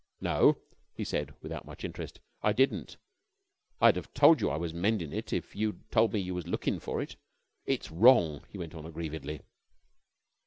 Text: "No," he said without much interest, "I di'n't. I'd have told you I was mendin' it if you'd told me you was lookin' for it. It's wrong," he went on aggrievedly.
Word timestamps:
"No," 0.19 0.57
he 0.95 1.03
said 1.03 1.35
without 1.43 1.67
much 1.67 1.85
interest, 1.85 2.21
"I 2.41 2.53
di'n't. 2.53 2.97
I'd 3.79 3.95
have 3.97 4.11
told 4.15 4.41
you 4.41 4.49
I 4.49 4.57
was 4.57 4.73
mendin' 4.73 5.13
it 5.13 5.31
if 5.31 5.55
you'd 5.55 5.91
told 5.91 6.11
me 6.11 6.19
you 6.19 6.33
was 6.33 6.47
lookin' 6.47 6.79
for 6.79 7.03
it. 7.03 7.17
It's 7.67 7.91
wrong," 7.91 8.43
he 8.49 8.57
went 8.57 8.73
on 8.73 8.87
aggrievedly. 8.87 9.41